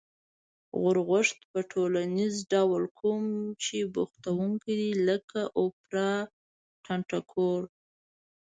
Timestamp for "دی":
4.79-4.91